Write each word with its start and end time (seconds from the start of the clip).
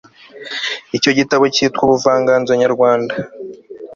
icyo 0.97 1.11
gitabo 1.17 1.43
cyitwa 1.55 1.81
ubuvanganzo 1.87 2.51
nyarwanda 2.61 3.13